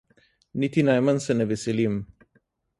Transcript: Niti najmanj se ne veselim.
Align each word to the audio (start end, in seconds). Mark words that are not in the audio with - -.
Niti 0.63 0.85
najmanj 0.87 1.21
se 1.27 1.37
ne 1.37 1.49
veselim. 1.53 2.03